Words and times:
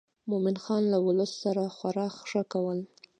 مومن 0.29 0.55
خان 0.63 0.83
له 0.93 0.97
ولس 1.07 1.31
سره 1.43 1.63
خورا 1.75 2.07
ښه 2.29 2.41
کول. 2.53 2.79